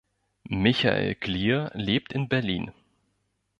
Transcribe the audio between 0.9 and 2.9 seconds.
Klier lebt in Berlin.